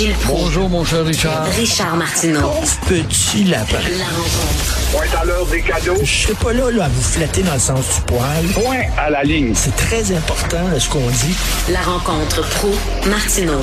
Gilles 0.00 0.14
Proulx. 0.14 0.44
Bonjour, 0.44 0.68
mon 0.70 0.82
cher 0.82 1.04
Richard. 1.04 1.44
Richard 1.58 1.94
Martineau. 1.94 2.52
Petit 2.88 3.44
lapin. 3.44 3.76
La 3.98 4.06
rencontre. 4.06 4.90
Point 4.92 5.20
à 5.20 5.24
l'heure 5.26 5.44
des 5.44 5.60
cadeaux. 5.60 5.98
Je 6.00 6.10
suis 6.10 6.34
pas 6.36 6.54
là, 6.54 6.70
là 6.70 6.84
à 6.84 6.88
vous 6.88 7.02
flatter 7.02 7.42
dans 7.42 7.52
le 7.52 7.58
sens 7.60 7.96
du 7.96 8.00
poil. 8.06 8.46
Point 8.54 8.84
à 8.96 9.10
la 9.10 9.22
ligne. 9.22 9.54
C'est 9.54 9.76
très 9.76 10.10
important 10.16 10.68
là, 10.72 10.80
ce 10.80 10.88
qu'on 10.88 11.06
dit. 11.06 11.36
La 11.70 11.82
rencontre 11.82 12.40
pro 12.48 12.70
martineau 13.10 13.60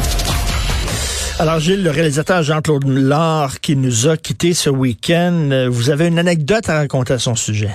Alors 1.39 1.59
Gilles, 1.59 1.83
le 1.83 1.89
réalisateur 1.89 2.43
Jean-Claude 2.43 2.87
Laure 2.87 3.59
qui 3.59 3.75
nous 3.75 4.07
a 4.07 4.15
quittés 4.15 4.53
ce 4.53 4.69
week-end, 4.69 5.67
vous 5.71 5.89
avez 5.89 6.05
une 6.05 6.19
anecdote 6.19 6.69
à 6.69 6.75
raconter 6.75 7.13
à 7.13 7.19
son 7.19 7.33
sujet? 7.33 7.71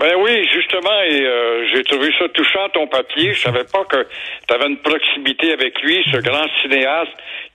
Ben 0.00 0.12
oui, 0.22 0.43
justement, 0.74 1.02
et 1.02 1.20
euh, 1.20 1.66
j'ai 1.72 1.84
trouvé 1.84 2.10
ça 2.18 2.28
touchant 2.28 2.68
ton 2.72 2.86
papier. 2.86 3.32
Je 3.32 3.40
savais 3.40 3.64
pas 3.64 3.84
que 3.84 4.06
tu 4.46 4.54
avais 4.54 4.66
une 4.66 4.78
proximité 4.78 5.52
avec 5.52 5.80
lui, 5.82 6.02
ce 6.12 6.18
grand 6.18 6.46
cinéaste 6.62 7.12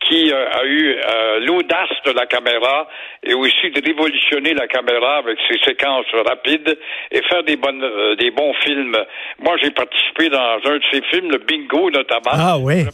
qui 0.07 0.31
euh, 0.31 0.49
a 0.51 0.65
eu 0.65 0.95
euh, 0.95 1.39
l'audace 1.41 1.89
de 2.05 2.11
la 2.11 2.25
caméra 2.25 2.87
et 3.23 3.33
aussi 3.33 3.71
de 3.71 3.81
révolutionner 3.85 4.53
la 4.53 4.67
caméra 4.67 5.17
avec 5.17 5.37
ses 5.49 5.59
séquences 5.65 6.05
rapides 6.25 6.77
et 7.11 7.21
faire 7.23 7.43
des 7.43 7.57
bonnes 7.57 7.85
des 8.17 8.31
bons 8.31 8.53
films. 8.63 8.97
Moi, 9.39 9.55
j'ai 9.61 9.71
participé 9.71 10.29
dans 10.29 10.59
un 10.65 10.77
de 10.77 10.83
ses 10.91 11.01
films, 11.03 11.31
le 11.31 11.37
Bingo 11.39 11.89
notamment. 11.91 12.31
Ah 12.31 12.57
oui. 12.57 12.85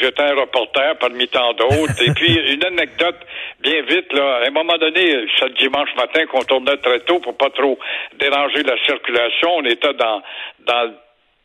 J'étais 0.00 0.22
un 0.22 0.34
reporter 0.34 0.96
parmi 0.98 1.28
tant 1.28 1.52
d'autres. 1.54 2.02
Et 2.02 2.12
puis, 2.12 2.34
une 2.52 2.64
anecdote 2.64 3.18
bien 3.60 3.82
vite, 3.82 4.12
là. 4.12 4.40
À 4.42 4.46
un 4.48 4.50
moment 4.50 4.76
donné, 4.78 5.26
ce 5.38 5.46
dimanche 5.58 5.94
matin 5.96 6.26
qu'on 6.26 6.42
tournait 6.42 6.76
très 6.78 7.00
tôt 7.00 7.18
pour 7.20 7.36
pas 7.36 7.50
trop 7.50 7.78
déranger 8.18 8.62
la 8.62 8.76
circulation, 8.84 9.56
on 9.56 9.64
était 9.64 9.94
dans, 9.94 10.22
dans 10.66 10.92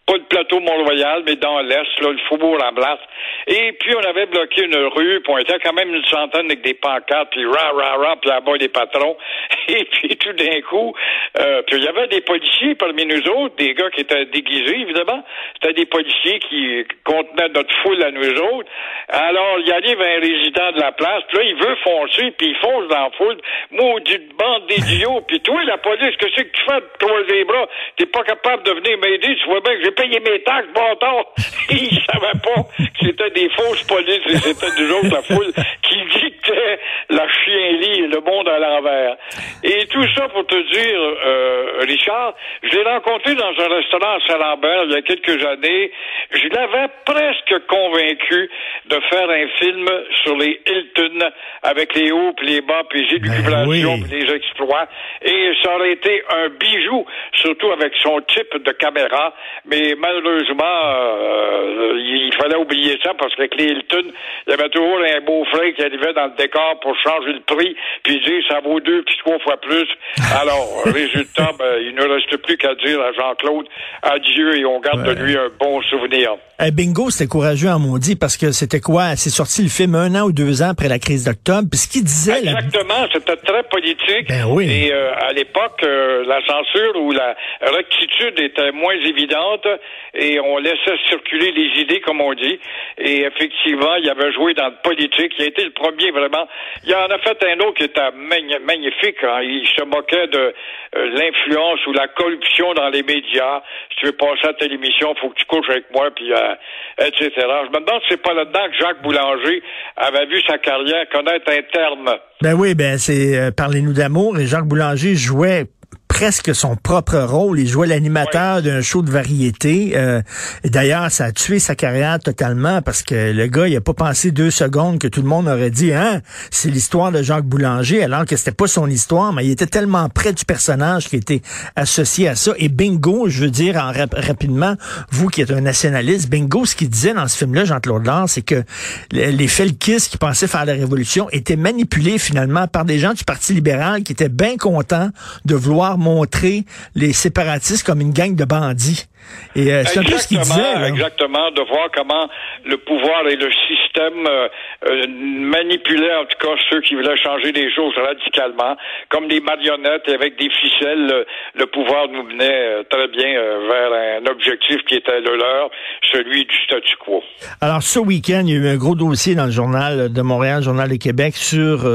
pas 0.05 0.17
le 0.17 0.23
plateau 0.23 0.59
Mont-Royal, 0.59 1.23
mais 1.25 1.35
dans 1.37 1.59
l'Est, 1.61 2.01
là, 2.01 2.09
le 2.09 2.17
faubourg 2.29 2.61
Amblas. 2.61 2.99
Et 3.47 3.73
puis, 3.73 3.95
on 3.95 4.09
avait 4.09 4.25
bloqué 4.25 4.63
une 4.63 4.75
rue, 4.75 5.21
puis 5.21 5.33
on 5.33 5.37
était 5.37 5.59
quand 5.59 5.73
même 5.73 5.93
une 5.93 6.05
centaine 6.05 6.45
avec 6.45 6.61
des 6.61 6.73
pancartes, 6.75 7.29
puis 7.31 7.45
ra, 7.45 7.71
ra, 7.71 7.95
ra, 7.97 8.15
puis 8.21 8.29
là-bas, 8.29 8.57
des 8.57 8.69
patrons. 8.69 9.17
Et 9.67 9.85
puis, 9.85 10.15
tout 10.17 10.33
d'un 10.33 10.61
coup, 10.61 10.93
euh, 11.39 11.61
puis 11.63 11.77
il 11.77 11.83
y 11.83 11.87
avait 11.87 12.07
des 12.07 12.21
policiers 12.21 12.75
parmi 12.75 13.05
nous 13.05 13.27
autres, 13.29 13.55
des 13.55 13.73
gars 13.73 13.89
qui 13.91 14.01
étaient 14.01 14.25
déguisés, 14.25 14.81
évidemment. 14.81 15.23
C'était 15.55 15.73
des 15.73 15.85
policiers 15.85 16.39
qui 16.39 16.85
contenaient 17.03 17.49
notre 17.49 17.73
foule 17.81 18.03
à 18.03 18.11
nous 18.11 18.29
autres. 18.39 18.69
Alors, 19.09 19.59
il 19.59 19.71
arrive 19.71 20.01
un 20.01 20.19
résident 20.19 20.71
de 20.71 20.79
la 20.79 20.91
place, 20.91 21.23
puis 21.29 21.37
là, 21.37 21.43
il 21.43 21.55
veut 21.55 21.75
foncer, 21.83 22.31
puis 22.37 22.49
il 22.49 22.55
fonce 22.57 22.87
dans 22.87 23.03
la 23.03 23.11
foule. 23.11 23.37
Maudite 23.71 24.35
bande 24.37 24.67
d'idiots. 24.67 25.21
Puis 25.27 25.39
toi, 25.41 25.63
la 25.65 25.77
police, 25.77 26.15
qu'est-ce 26.17 26.43
que 26.43 26.49
tu 26.49 26.63
fais 26.65 26.79
de 26.79 27.05
croiser 27.05 27.33
les 27.33 27.43
bras? 27.45 27.67
T'es 27.97 28.05
pas 28.05 28.23
capable 28.23 28.63
de 28.63 28.71
venir 28.71 28.97
m'aider, 28.99 29.35
tu 29.35 29.45
vois 29.45 29.61
bien 29.61 29.75
que 29.75 29.83
j'ai 29.83 29.91
payé 29.91 30.19
mes 30.19 30.41
taxes, 30.43 30.69
bâtard. 30.73 31.25
il 31.69 31.99
savait 32.11 32.39
pas 32.43 32.61
que 32.77 33.05
c'était 33.05 33.29
des 33.33 33.49
fausses 33.49 33.83
polices 33.83 34.25
et 34.27 34.37
c'était 34.37 34.81
nous 34.81 34.91
autres, 34.91 35.13
la 35.13 35.21
foule, 35.21 35.51
qui 35.81 35.97
dictait 36.19 36.79
la 37.09 37.27
chien-lit, 37.27 38.07
le 38.07 38.19
monde 38.21 38.47
à 38.47 38.59
l'envers. 38.59 39.15
Et 39.63 39.85
tout 39.87 40.05
ça 40.15 40.27
pour 40.29 40.45
te 40.45 40.55
dire, 40.55 40.99
euh, 40.99 41.83
Richard, 41.87 42.33
je 42.63 42.77
l'ai 42.77 42.83
rencontré 42.83 43.35
dans 43.35 43.53
un 43.59 43.67
restaurant 43.67 44.15
à 44.15 44.19
Saint-Lambert 44.27 44.83
il 44.85 44.91
y 44.91 44.95
a 44.95 45.01
quelques 45.01 45.45
années. 45.45 45.91
Je 46.31 46.47
l'avais 46.49 46.87
presque 47.05 47.67
convaincu 47.67 48.49
de 48.85 48.99
faire 49.09 49.29
un 49.29 49.47
film 49.59 49.89
sur 50.23 50.37
les 50.37 50.61
Hilton 50.67 51.29
avec 51.63 51.93
les 51.95 52.11
hauts 52.11 52.33
puis 52.33 52.47
les 52.47 52.61
bas 52.61 52.83
puis 52.89 53.05
les 53.05 53.15
élucubrations 53.15 53.95
oui. 53.95 54.03
puis 54.09 54.21
les 54.21 54.33
exploits. 54.33 54.87
Et 55.21 55.53
ça 55.63 55.75
aurait 55.75 55.91
été 55.93 56.23
un 56.29 56.49
bijou, 56.49 57.05
surtout 57.33 57.71
avec 57.71 57.93
son 58.01 58.19
type 58.21 58.63
de 58.63 58.71
caméra. 58.71 59.33
Mais 59.65 59.95
malheureusement, 59.97 60.63
euh, 60.63 61.93
il 61.97 62.33
fallait 62.35 62.57
oublier 62.57 62.97
ça 63.03 63.13
parce 63.23 63.35
qu'avec 63.35 63.55
les 63.55 63.65
Hilton, 63.65 64.11
il 64.47 64.51
y 64.51 64.53
avait 64.53 64.69
toujours 64.69 64.99
un 64.99 65.21
beau 65.21 65.45
frère 65.45 65.73
qui 65.75 65.81
arrivait 65.81 66.13
dans 66.13 66.25
le 66.25 66.35
décor 66.37 66.79
pour 66.81 66.93
changer 66.97 67.33
le 67.33 67.41
prix 67.41 67.75
puis 68.03 68.19
dire 68.19 68.43
ça 68.49 68.59
vaut 68.59 68.79
deux 68.79 69.03
puis 69.03 69.15
trois 69.23 69.39
fois 69.39 69.57
plus. 69.61 69.87
Alors, 70.41 70.83
résultat, 70.85 71.51
ben, 71.57 71.79
il 71.79 71.95
ne 71.95 72.03
reste 72.03 72.35
plus 72.37 72.57
qu'à 72.57 72.75
dire 72.75 72.99
à 73.01 73.11
Jean-Claude 73.13 73.65
adieu 74.01 74.57
et 74.57 74.65
on 74.65 74.79
garde 74.79 75.03
de 75.03 75.23
lui 75.23 75.37
un 75.37 75.49
bon 75.59 75.81
souvenir. 75.83 76.35
Eh, 76.61 76.71
bingo, 76.71 77.09
c'était 77.09 77.27
courageux 77.27 77.69
en 77.69 77.79
maudit 77.79 78.15
parce 78.15 78.37
que 78.37 78.51
c'était 78.51 78.79
quoi? 78.79 79.15
C'est 79.15 79.29
sorti 79.29 79.63
le 79.63 79.69
film 79.69 79.95
un 79.95 80.15
an 80.15 80.27
ou 80.27 80.31
deux 80.31 80.61
ans 80.61 80.69
après 80.71 80.87
la 80.87 80.99
crise 80.99 81.25
d'octobre. 81.25 81.67
Puis 81.69 81.79
ce 81.79 81.87
qu'il 81.87 82.03
disait... 82.03 82.39
Exactement, 82.39 83.07
c'était 83.11 83.35
très 83.37 83.63
politique. 83.63 84.27
Ben 84.29 84.45
oui. 84.49 84.69
Et 84.69 84.93
euh, 84.93 85.11
à 85.15 85.33
l'époque, 85.33 85.81
euh, 85.83 86.23
la 86.27 86.39
censure 86.45 87.01
ou 87.01 87.11
la 87.11 87.35
rectitude 87.61 88.39
était 88.39 88.71
moins 88.71 88.93
évidente 88.93 89.67
et 90.13 90.39
on 90.39 90.57
laissait 90.57 90.97
circuler 91.09 91.51
les 91.51 91.81
idées, 91.81 92.01
comme 92.01 92.21
on 92.21 92.33
dit. 92.33 92.59
Et 92.97 93.12
effectivement, 93.21 93.95
il 93.95 94.09
avait 94.09 94.31
joué 94.33 94.53
dans 94.53 94.67
le 94.67 94.75
politique. 94.83 95.33
Il 95.37 95.43
a 95.43 95.47
été 95.47 95.63
le 95.63 95.71
premier 95.71 96.11
vraiment. 96.11 96.47
Il 96.85 96.93
en 96.95 97.07
a 97.07 97.17
fait 97.19 97.37
un 97.45 97.59
autre 97.59 97.75
qui 97.77 97.83
était 97.85 98.01
magn- 98.11 98.59
magnifique. 98.65 99.17
hein. 99.23 99.39
Il 99.41 99.67
se 99.67 99.83
moquait 99.85 100.27
de 100.27 100.53
euh, 100.95 101.05
l'influence 101.13 101.85
ou 101.87 101.93
la 101.93 102.07
corruption 102.07 102.73
dans 102.73 102.89
les 102.89 103.03
médias. 103.03 103.61
Si 103.91 103.97
tu 103.99 104.05
veux 104.07 104.11
passer 104.13 104.47
à 104.47 104.53
telle 104.53 104.73
émission, 104.73 105.13
faut 105.21 105.29
que 105.29 105.35
tu 105.35 105.45
couches 105.45 105.69
avec 105.69 105.85
moi, 105.93 106.09
puis 106.15 106.31
euh, 106.33 106.55
etc. 106.99 107.29
Je 107.35 107.69
me 107.69 107.85
demande 107.85 108.01
si 108.03 108.07
c'est 108.09 108.21
pas 108.21 108.33
là-dedans 108.33 108.65
que 108.71 108.77
Jacques 108.77 109.01
Boulanger 109.01 109.61
avait 109.97 110.25
vu 110.25 110.41
sa 110.47 110.57
carrière 110.57 111.07
connaître 111.09 111.49
un 111.51 111.61
terme. 111.71 112.09
Ben 112.41 112.53
oui, 112.55 112.75
ben 112.75 112.97
c'est 112.97 113.37
euh, 113.37 113.51
Parlez-nous 113.55 113.93
d'amour 113.93 114.37
et 114.39 114.45
Jacques 114.45 114.65
Boulanger 114.67 115.15
jouait 115.15 115.65
presque 116.13 116.53
son 116.53 116.75
propre 116.75 117.17
rôle. 117.17 117.59
Il 117.59 117.67
jouait 117.67 117.87
l'animateur 117.87 118.61
d'un 118.61 118.81
show 118.81 119.01
de 119.01 119.09
variété. 119.09 119.93
Euh, 119.95 120.21
D'ailleurs, 120.63 121.11
ça 121.11 121.25
a 121.25 121.31
tué 121.31 121.57
sa 121.57 121.73
carrière 121.75 122.19
totalement 122.19 122.81
parce 122.83 123.01
que 123.01 123.31
le 123.33 123.47
gars, 123.47 123.67
il 123.67 123.75
a 123.75 123.81
pas 123.81 123.95
pensé 123.95 124.29
deux 124.31 124.51
secondes 124.51 124.99
que 124.99 125.07
tout 125.07 125.23
le 125.23 125.27
monde 125.27 125.47
aurait 125.47 125.71
dit, 125.71 125.91
hein, 125.91 126.21
c'est 126.51 126.69
l'histoire 126.69 127.11
de 127.11 127.23
Jacques 127.23 127.45
Boulanger, 127.45 128.03
alors 128.03 128.25
que 128.25 128.35
c'était 128.35 128.51
pas 128.51 128.67
son 128.67 128.87
histoire, 128.89 129.33
mais 129.33 129.45
il 129.45 129.51
était 129.51 129.65
tellement 129.65 130.07
près 130.07 130.33
du 130.33 130.45
personnage 130.45 131.09
qui 131.09 131.15
était 131.15 131.41
associé 131.75 132.27
à 132.29 132.35
ça. 132.35 132.51
Et 132.57 132.69
bingo, 132.69 133.27
je 133.27 133.41
veux 133.41 133.49
dire 133.49 133.77
en 133.77 133.91
rap- 133.91 134.13
rapidement, 134.15 134.75
vous 135.09 135.27
qui 135.29 135.41
êtes 135.41 135.51
un 135.51 135.61
nationaliste, 135.61 136.29
bingo, 136.29 136.65
ce 136.65 136.75
qu'il 136.75 136.89
disait 136.89 137.15
dans 137.15 137.27
ce 137.27 137.37
film-là, 137.39 137.65
Jean-Claude 137.65 138.05
Lard, 138.05 138.29
c'est 138.29 138.43
que 138.43 138.63
le- 139.11 139.31
les 139.31 139.47
Felkis 139.47 140.07
qui 140.11 140.17
pensaient 140.19 140.47
faire 140.47 140.65
la 140.65 140.73
révolution 140.73 141.27
étaient 141.31 141.55
manipulés 141.55 142.19
finalement 142.19 142.67
par 142.67 142.85
des 142.85 142.99
gens 142.99 143.13
du 143.13 143.23
Parti 143.23 143.53
libéral 143.53 144.03
qui 144.03 144.11
étaient 144.11 144.29
bien 144.29 144.57
contents 144.57 145.09
de 145.45 145.55
vouloir 145.55 145.97
montrer 146.03 146.63
les 146.95 147.13
séparatistes 147.13 147.85
comme 147.85 148.01
une 148.01 148.13
gang 148.13 148.35
de 148.35 148.45
bandits. 148.45 149.07
Et 149.55 149.71
euh, 149.71 149.83
c'est 149.85 149.99
un 149.99 150.03
peu 150.03 150.17
ce 150.17 150.27
qu'il 150.27 150.39
disait. 150.39 150.53
Exactement, 150.53 150.81
là. 150.81 150.87
exactement, 150.89 151.51
de 151.51 151.61
voir 151.61 151.89
comment 151.93 152.29
le 152.65 152.77
pouvoir 152.77 153.27
et 153.27 153.35
le 153.35 153.49
système 153.67 154.25
euh, 154.27 154.47
euh, 154.87 155.05
manipulaient 155.07 156.15
en 156.15 156.25
tout 156.25 156.37
cas 156.39 156.55
ceux 156.69 156.81
qui 156.81 156.95
voulaient 156.95 157.17
changer 157.17 157.51
les 157.51 157.73
choses 157.73 157.93
radicalement, 157.95 158.75
comme 159.09 159.27
des 159.27 159.39
marionnettes 159.39 160.07
et 160.07 160.15
avec 160.15 160.37
des 160.37 160.49
ficelles, 160.49 161.05
le, 161.05 161.25
le 161.55 161.65
pouvoir 161.67 162.07
nous 162.09 162.23
menait 162.23 162.83
très 162.89 163.07
bien 163.09 163.33
vers 163.69 163.93
un 163.93 164.25
objectif 164.31 164.77
qui 164.87 164.95
était 164.95 165.21
le 165.21 165.37
leur, 165.37 165.69
celui 166.11 166.45
du 166.45 166.55
statu 166.65 166.95
quo. 166.97 167.23
Alors, 167.61 167.81
ce 167.81 167.99
week-end, 167.99 168.43
il 168.45 168.53
y 168.53 168.57
a 168.57 168.59
eu 168.59 168.67
un 168.67 168.77
gros 168.77 168.95
dossier 168.95 169.35
dans 169.35 169.45
le 169.45 169.51
journal 169.51 170.11
de 170.11 170.21
Montréal, 170.21 170.63
Journal 170.63 170.89
de 170.89 170.95
Québec, 170.95 171.35
sur 171.35 171.87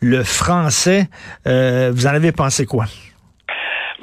le 0.00 0.24
français. 0.24 1.08
Vous 1.44 2.06
en 2.06 2.14
avez 2.14 2.32
pensé 2.32 2.66
quoi? 2.66 2.84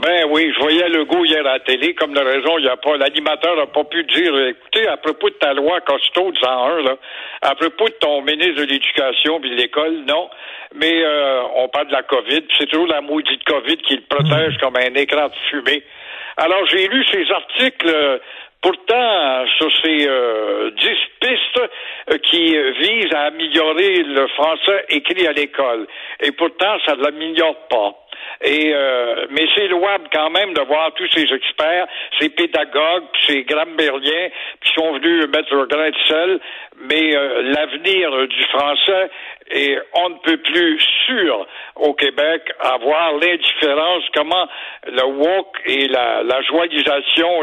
Ben 0.06 0.24
oui, 0.30 0.54
je 0.54 0.60
voyais 0.60 0.88
Legault 0.88 1.26
hier 1.26 1.40
à 1.40 1.54
la 1.54 1.60
télé, 1.62 1.96
comme 1.96 2.14
de 2.14 2.20
raison, 2.20 2.60
il 2.60 2.70
a 2.70 2.78
pas, 2.78 2.96
l'animateur 2.96 3.56
n'a 3.56 3.66
pas 3.66 3.84
pu 3.86 4.04
dire, 4.04 4.38
écoutez, 4.50 4.88
à 4.88 4.98
propos 4.98 5.32
de 5.32 5.36
ta 5.36 5.52
loi 5.54 5.82
Costo 5.82 6.32
de 6.32 6.38
101, 6.38 6.84
là, 6.84 6.96
à 7.42 7.56
propos 7.56 7.86
de 7.86 7.96
ton 8.00 8.22
ministre 8.22 8.62
de 8.62 8.66
l'Éducation 8.66 9.40
puis 9.42 9.50
de 9.50 9.56
l'école, 9.56 10.04
non, 10.08 10.30
mais 10.76 11.04
euh, 11.04 11.42
on 11.56 11.70
parle 11.70 11.88
de 11.88 11.94
la 11.94 12.04
COVID, 12.04 12.42
puis 12.42 12.56
c'est 12.60 12.68
toujours 12.68 12.86
la 12.86 13.02
maudite 13.02 13.44
COVID 13.46 13.78
qui 13.78 13.96
le 13.96 14.04
protège 14.08 14.60
comme 14.60 14.76
un 14.76 14.94
écran 14.94 15.26
de 15.26 15.34
fumée. 15.50 15.82
Alors, 16.38 16.64
j'ai 16.68 16.88
lu 16.88 17.04
ces 17.12 17.32
articles, 17.32 17.88
euh, 17.90 18.20
Pourtant, 18.66 19.46
sur 19.60 19.70
ces 19.84 20.08
euh, 20.08 20.72
dix 20.72 20.98
pistes 21.22 21.70
euh, 22.10 22.18
qui 22.18 22.58
euh, 22.58 22.72
visent 22.72 23.14
à 23.14 23.26
améliorer 23.26 24.02
le 24.02 24.26
français 24.30 24.86
écrit 24.90 25.28
à 25.28 25.34
l'école, 25.34 25.86
et 26.24 26.32
pourtant, 26.32 26.76
ça 26.84 26.96
ne 26.96 27.04
l'améliore 27.04 27.68
pas. 27.68 27.94
Et 28.42 28.72
euh, 28.74 29.28
mais 29.32 29.48
c'est 29.56 29.68
louable 29.68 30.08
quand 30.12 30.30
même 30.30 30.54
de 30.54 30.62
voir 30.62 30.94
tous 30.94 31.08
ces 31.12 31.32
experts, 31.34 31.88
ces 32.20 32.30
pédagogues, 32.30 33.06
ces 33.28 33.44
grammairiens 33.44 34.30
qui 34.62 34.74
sont 34.74 34.94
venus 34.94 35.28
mettre 35.28 35.54
leur 35.54 35.68
grain 35.68 35.90
de 35.90 35.98
sel. 36.08 36.40
Mais 36.90 37.16
euh, 37.16 37.42
l'avenir 37.54 38.28
du 38.28 38.44
français 38.46 39.10
est 39.52 39.78
on 39.94 40.10
ne 40.10 40.18
peut 40.24 40.38
plus 40.38 40.80
sûr 41.06 41.48
au 41.76 41.94
Québec 41.94 42.42
à 42.60 42.78
voir 42.78 43.14
l'indifférence, 43.14 44.04
comment 44.14 44.48
le 44.88 45.06
woke 45.06 45.62
et 45.66 45.88
la, 45.88 46.24
la 46.24 46.42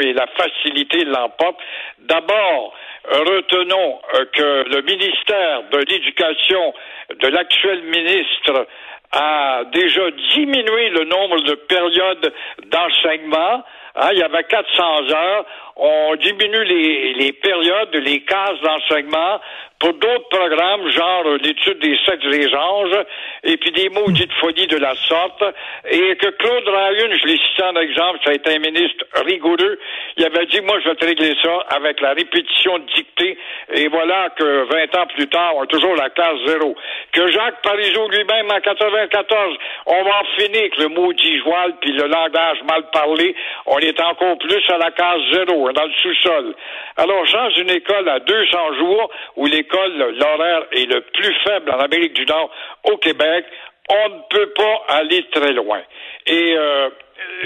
et 0.03 0.13
la 0.13 0.27
facilité 0.27 1.05
l'emportent. 1.05 1.61
D'abord, 2.01 2.75
retenons 3.05 4.01
euh, 4.15 4.25
que 4.33 4.65
le 4.69 4.83
ministère 4.83 5.63
de 5.71 5.79
l'Éducation 5.79 6.75
de 7.21 7.29
l'actuel 7.29 7.83
ministre 7.83 8.67
a 9.13 9.65
déjà 9.73 10.11
diminué 10.35 10.89
le 10.91 11.05
nombre 11.05 11.41
de 11.43 11.55
périodes 11.55 12.33
d'enseignement. 12.67 13.63
Hein, 13.95 14.09
il 14.13 14.19
y 14.19 14.23
avait 14.23 14.45
400 14.45 15.11
heures. 15.11 15.45
On 15.77 16.17
diminue 16.17 16.65
les, 16.65 17.15
les 17.15 17.33
périodes, 17.33 17.95
les 17.95 18.21
cases 18.21 18.61
d'enseignement 18.63 19.41
pour 19.83 19.95
d'autres 19.95 20.29
programmes, 20.29 20.89
genre 20.91 21.25
l'étude 21.43 21.81
des 21.81 21.99
sexes 22.07 22.25
des 22.31 22.55
anges, 22.55 23.05
et 23.43 23.57
puis 23.57 23.73
des 23.73 23.89
maudites 23.89 24.33
folies 24.35 24.69
de 24.69 24.77
la 24.77 24.95
sorte, 24.95 25.43
et 25.91 26.15
que 26.15 26.29
Claude 26.29 26.69
Ryan, 26.69 27.09
je 27.21 27.27
l'ai 27.27 27.37
cité 27.37 27.65
en 27.65 27.75
exemple, 27.75 28.21
ça 28.25 28.31
a 28.31 28.35
été 28.35 28.55
un 28.55 28.61
ministre 28.61 29.05
rigoureux, 29.27 29.81
il 30.17 30.25
avait 30.25 30.47
dit, 30.47 30.61
moi, 30.61 30.79
je 30.85 30.89
vais 30.89 30.95
te 30.95 31.05
régler 31.05 31.35
ça 31.43 31.67
avec 31.75 32.01
la 32.01 32.11
répétition 32.11 32.79
dictée, 32.95 33.37
et 33.75 33.89
voilà 33.89 34.29
que 34.37 34.73
20 34.73 35.01
ans 35.01 35.07
plus 35.17 35.27
tard, 35.27 35.55
on 35.57 35.63
a 35.63 35.67
toujours 35.67 35.97
la 35.97 36.11
classe 36.11 36.39
zéro. 36.47 36.77
Que 37.11 37.33
Jacques 37.33 37.61
Parizeau 37.63 38.09
lui-même, 38.09 38.53
en 38.53 38.61
94, 38.61 39.57
on 39.87 40.05
va 40.05 40.11
en 40.21 40.25
finir 40.39 40.61
avec 40.61 40.77
le 40.77 40.89
maudit 40.89 41.39
joual, 41.41 41.75
puis 41.81 41.91
le 41.91 42.07
langage 42.07 42.63
mal 42.69 42.85
parlé, 42.93 43.35
on 43.67 43.79
est 43.79 44.01
encore 44.01 44.39
plus 44.39 44.63
à 44.69 44.79
la 44.79 44.93
case 44.93 45.23
zéro, 45.33 45.62
dans 45.71 45.85
le 45.85 45.93
sous-sol. 46.03 46.55
Alors, 46.97 47.27
change 47.27 47.57
une 47.59 47.71
école 47.71 48.09
à 48.09 48.19
200 48.21 48.75
jours, 48.79 49.11
où 49.37 49.47
l'école 49.47 50.17
l'horaire 50.19 50.65
est 50.73 50.87
le 50.87 51.01
plus 51.01 51.35
faible 51.45 51.71
en 51.71 51.79
Amérique 51.79 52.15
du 52.15 52.27
Nord, 52.27 52.51
au 52.85 52.97
Québec, 52.97 53.45
on 53.89 54.09
ne 54.09 54.21
peut 54.31 54.53
pas 54.57 54.85
aller 54.89 55.25
très 55.31 55.53
loin. 55.53 55.81
Et 56.27 56.55
euh, 56.57 56.89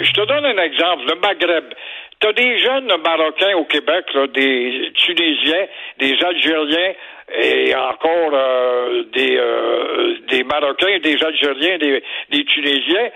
je 0.01 0.13
te 0.13 0.21
donne 0.27 0.45
un 0.45 0.63
exemple, 0.63 1.05
le 1.09 1.15
Maghreb. 1.17 1.65
Tu 2.21 2.27
as 2.29 2.33
des 2.33 2.59
jeunes 2.59 2.93
Marocains 3.05 3.57
au 3.57 3.65
Québec, 3.65 4.07
des 4.33 4.93
Tunisiens, 4.95 5.67
des 5.99 6.17
Algériens 6.23 6.95
et 7.39 7.75
encore 7.75 8.31
euh, 8.33 9.03
des, 9.13 9.37
euh, 9.37 10.17
des 10.29 10.45
Marocains, 10.45 10.99
des 11.03 11.23
Algériens, 11.23 11.79
des 11.79 12.45
Tunisiens, 12.45 13.11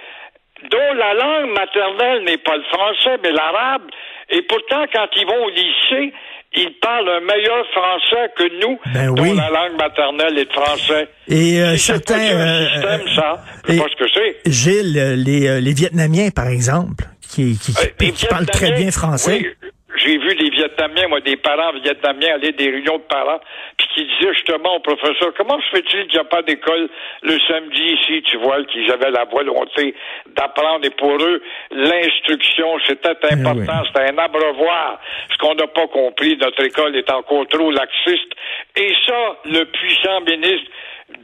dont 0.69 0.93
la 0.95 1.15
langue 1.15 1.53
maternelle 1.53 2.25
n'est 2.25 2.39
pas 2.39 2.57
le 2.57 2.65
français, 2.65 3.19
mais 3.23 3.33
l'arabe. 3.33 3.91
Et 4.31 4.43
pourtant, 4.43 4.85
quand 4.93 5.07
ils 5.17 5.27
vont 5.27 5.45
au 5.45 5.51
lycée, 5.51 6.13
ils 6.55 6.73
parlent 6.81 7.09
un 7.09 7.21
meilleur 7.21 7.65
français 7.73 8.31
que 8.37 8.61
nous, 8.61 8.79
Ben 8.93 9.15
dont 9.15 9.23
oui. 9.23 9.37
la 9.37 9.51
langue 9.51 9.77
maternelle 9.79 10.37
est 10.39 10.45
le 10.45 10.51
français. 10.51 11.09
Et 11.29 11.61
euh, 11.61 11.77
certains... 11.77 12.19
euh, 12.19 12.67
système, 12.69 13.01
ça, 13.15 13.45
je 13.69 13.73
sais 13.73 13.79
pas 13.81 13.89
ce 13.89 13.97
que 14.05 14.11
c'est. 14.13 14.51
Gilles, 14.51 15.15
les, 15.25 15.47
euh, 15.49 15.61
les 15.61 15.73
Vietnamiens, 15.73 16.31
par 16.31 16.49
exemple, 16.49 17.05
qui, 17.21 17.57
qui, 17.59 17.73
qui, 17.73 18.07
Euh, 18.07 18.11
qui 18.13 18.27
parlent 18.27 18.47
très 18.47 18.73
bien 18.73 18.91
français. 18.91 19.39
oui, 19.43 19.69
Vietnamiens, 20.61 21.09
moi, 21.09 21.21
des 21.21 21.37
parents 21.37 21.73
vietnamiens 21.83 22.35
aller 22.35 22.49
à 22.49 22.53
des 22.53 22.71
réunions 22.71 22.99
de 22.99 23.03
parents, 23.09 23.41
puis 23.79 23.89
qui 23.95 24.05
disaient 24.05 24.35
justement 24.35 24.77
au 24.77 24.81
professeur, 24.81 25.33
comment 25.37 25.59
se 25.61 25.69
fait-il 25.71 26.07
qu'il 26.07 26.15
n'y 26.15 26.19
a 26.19 26.25
pas 26.25 26.43
d'école 26.43 26.89
le 27.23 27.39
samedi 27.49 27.83
ici, 27.95 28.23
tu 28.23 28.37
vois, 28.37 28.63
qu'ils 28.65 28.91
avaient 28.93 29.11
la 29.11 29.25
volonté 29.25 29.95
d'apprendre, 30.37 30.85
et 30.85 30.91
pour 30.91 31.17
eux, 31.17 31.43
l'instruction, 31.71 32.79
c'était 32.87 33.17
important, 33.33 33.73
Eh 33.79 33.83
oui. 33.83 33.89
c'était 33.89 34.13
un 34.13 34.19
abreuvoir. 34.19 35.01
Ce 35.33 35.39
qu'on 35.39 35.55
n'a 35.55 35.67
pas 35.67 35.87
compris, 35.89 36.37
notre 36.37 36.63
école 36.63 36.95
est 36.97 37.11
encore 37.11 37.47
trop 37.49 37.71
laxiste. 37.71 38.33
Et 38.77 38.93
ça, 39.07 39.37
le 39.47 39.65
puissant 39.65 40.21
ministre 40.21 40.71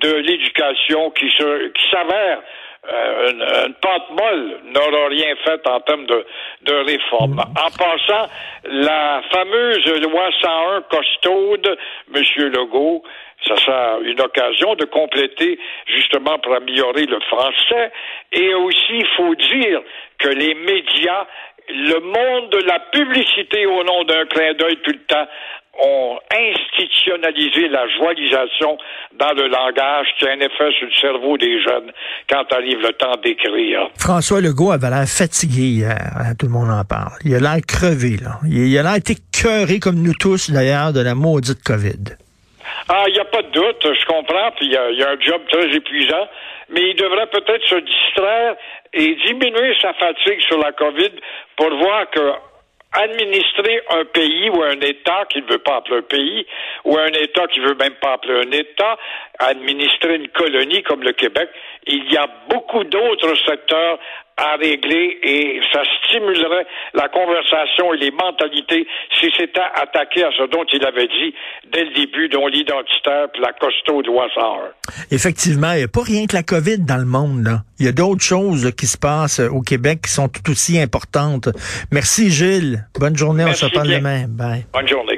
de 0.00 0.14
l'Éducation 0.14 1.10
qui, 1.10 1.28
se, 1.30 1.68
qui 1.68 1.90
s'avère 1.90 2.40
euh, 2.92 3.30
une, 3.30 3.42
une 3.42 3.74
pente 3.74 4.10
molle 4.10 4.60
n'aura 4.64 5.08
rien 5.08 5.34
fait 5.44 5.66
en 5.66 5.80
termes 5.80 6.06
de, 6.06 6.26
de 6.62 6.74
réforme. 6.84 7.40
En 7.40 7.70
passant, 7.70 8.30
la 8.64 9.22
fameuse 9.30 9.86
loi 10.02 10.28
101 10.40 10.82
costaude, 10.82 11.78
M. 12.14 12.22
Legault, 12.52 13.02
ça 13.46 13.56
sera 13.56 13.98
une 14.02 14.20
occasion 14.20 14.74
de 14.74 14.84
compléter 14.86 15.58
justement 15.86 16.38
pour 16.38 16.54
améliorer 16.54 17.06
le 17.06 17.20
français. 17.20 17.92
Et 18.32 18.54
aussi, 18.54 18.98
il 18.98 19.06
faut 19.16 19.34
dire 19.34 19.80
que 20.18 20.28
les 20.28 20.54
médias, 20.54 21.26
le 21.68 22.00
monde 22.00 22.50
de 22.50 22.58
la 22.66 22.78
publicité 22.80 23.66
au 23.66 23.84
nom 23.84 24.04
d'un 24.04 24.24
clin 24.26 24.54
d'œil 24.54 24.76
tout 24.82 24.92
le 24.92 25.04
temps, 25.06 25.26
ont 25.78 26.18
institutionnalisé 26.76 27.68
la 27.68 27.86
joialisation 27.96 28.78
dans 29.18 29.32
le 29.32 29.48
langage 29.48 30.06
qui 30.18 30.26
a 30.26 30.32
un 30.32 30.40
effet 30.40 30.70
sur 30.78 30.86
le 30.86 30.92
cerveau 31.00 31.38
des 31.38 31.60
jeunes 31.62 31.92
quand 32.28 32.44
arrive 32.52 32.80
le 32.80 32.92
temps 32.92 33.16
d'écrire. 33.22 33.88
François 33.98 34.40
Legault 34.40 34.72
avait 34.72 34.90
l'air 34.90 35.06
fatigué 35.08 35.62
hier. 35.62 35.96
hein, 36.18 36.34
Tout 36.38 36.46
le 36.46 36.52
monde 36.52 36.70
en 36.70 36.84
parle. 36.84 37.12
Il 37.24 37.34
a 37.34 37.38
l'air 37.40 37.60
crevé, 37.66 38.16
là. 38.22 38.38
Il, 38.48 38.76
a 38.78 38.82
l'air 38.82 38.96
écœuré, 38.96 39.78
comme 39.78 40.02
nous 40.02 40.14
tous, 40.14 40.50
d'ailleurs, 40.50 40.92
de 40.92 41.00
la 41.00 41.14
maudite 41.14 41.62
COVID. 41.64 42.16
Ah, 42.88 43.04
il 43.08 43.14
n'y 43.14 43.20
a 43.20 43.24
pas 43.24 43.42
de 43.42 43.50
doute, 43.50 43.82
je 43.82 44.06
comprends, 44.06 44.50
puis 44.56 44.66
il 44.66 44.72
y, 44.72 44.76
a- 44.76 44.90
il 44.90 44.98
y 44.98 45.02
a 45.02 45.10
un 45.10 45.20
job 45.20 45.40
très 45.50 45.70
épuisant, 45.74 46.28
mais 46.68 46.80
il 46.90 46.96
devrait 46.96 47.26
peut-être 47.28 47.64
se 47.68 47.76
distraire 47.76 48.56
et 48.92 49.14
diminuer 49.26 49.74
sa 49.80 49.92
fatigue 49.94 50.40
sur 50.46 50.58
la 50.58 50.72
COVID 50.72 51.10
pour 51.56 51.70
voir 51.76 52.10
que 52.10 52.20
administrer 52.96 53.82
un 53.90 54.04
pays 54.06 54.50
ou 54.50 54.62
un 54.62 54.80
État 54.80 55.24
qui 55.30 55.42
ne 55.42 55.46
veut 55.46 55.58
pas 55.58 55.76
appeler 55.76 55.98
un 55.98 56.02
pays, 56.02 56.46
ou 56.84 56.96
un 56.96 57.08
État 57.08 57.46
qui 57.48 57.60
ne 57.60 57.68
veut 57.68 57.74
même 57.74 57.94
pas 58.00 58.14
appeler 58.14 58.40
un 58.46 58.52
État, 58.52 58.96
administrer 59.38 60.16
une 60.16 60.28
colonie 60.28 60.82
comme 60.82 61.02
le 61.02 61.12
Québec, 61.12 61.50
il 61.86 62.10
y 62.12 62.16
a 62.16 62.26
beaucoup 62.48 62.84
d'autres 62.84 63.34
secteurs 63.46 63.98
à 64.36 64.56
régler 64.56 65.18
et 65.22 65.60
ça 65.72 65.82
stimulerait 66.04 66.66
la 66.94 67.08
conversation 67.08 67.94
et 67.94 67.96
les 67.98 68.10
mentalités 68.10 68.86
si 69.18 69.30
c'était 69.36 69.60
attaqué 69.74 70.24
à 70.24 70.30
ce 70.36 70.46
dont 70.50 70.64
il 70.72 70.84
avait 70.84 71.08
dit 71.08 71.34
dès 71.72 71.84
le 71.84 71.94
début, 71.94 72.28
dont 72.28 72.46
l'identitaire 72.46 73.28
puis 73.32 73.42
la 73.42 73.52
costaud 73.52 74.02
loi 74.02 74.28
101. 74.34 74.94
Effectivement, 75.10 75.72
il 75.72 75.78
n'y 75.78 75.84
a 75.84 75.88
pas 75.88 76.02
rien 76.02 76.26
que 76.26 76.34
la 76.34 76.42
COVID 76.42 76.78
dans 76.78 76.96
le 76.96 77.04
monde. 77.04 77.44
Là. 77.44 77.62
Il 77.78 77.86
y 77.86 77.88
a 77.88 77.92
d'autres 77.92 78.22
choses 78.22 78.72
qui 78.76 78.86
se 78.86 78.98
passent 78.98 79.40
euh, 79.40 79.48
au 79.48 79.60
Québec 79.60 80.00
qui 80.04 80.10
sont 80.10 80.28
tout 80.28 80.50
aussi 80.50 80.78
importantes. 80.78 81.48
Merci, 81.92 82.30
Gilles. 82.30 82.86
Bonne 82.98 83.16
journée. 83.16 83.44
Merci 83.44 83.64
on 83.64 83.68
se 83.68 83.74
parle 83.74 83.88
demain. 83.88 84.24
Bye. 84.28 84.66
Bonne 84.72 84.88
journée. 84.88 85.15